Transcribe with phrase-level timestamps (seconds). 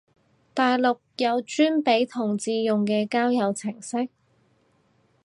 [0.55, 4.09] 大陸有專俾同志用嘅交友程式？